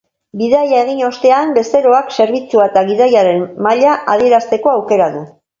[0.39, 5.27] Bidaia egin ostean, bezeroak zerbitzua eta gidariaren maila adierazteko aukera du.